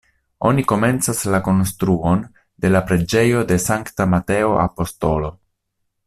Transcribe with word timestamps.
Oni 0.51 0.63
komencas 0.69 1.19
la 1.33 1.41
konstruon 1.47 2.23
de 2.65 2.71
la 2.73 2.81
preĝejo 2.91 3.43
de 3.51 3.59
Sankta 3.69 4.09
Mateo 4.17 4.55
Apostolo. 4.67 5.31